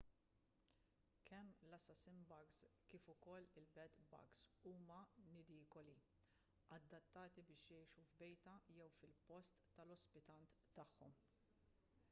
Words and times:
kemm 1.29 1.49
l-assassin-bugs 1.65 2.61
kif 2.93 3.03
ukoll 3.13 3.49
il-bed-bugs 3.59 4.37
huma 4.69 4.97
nidikoli 5.35 5.95
adattati 6.79 7.45
biex 7.51 7.67
jgħixu 7.73 8.07
f'bejta 8.13 8.55
jew 8.79 8.89
fil-post 9.03 9.61
tal-ospitant 9.77 10.57
tagħhom 10.81 11.19